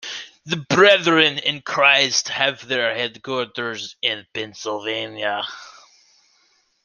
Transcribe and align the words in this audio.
The 0.47 0.55
Brethren 0.55 1.37
in 1.37 1.61
Christ 1.61 2.29
have 2.29 2.67
their 2.67 2.95
headquarters 2.95 3.97
in 4.01 4.25
Pennsylvania. 4.33 5.43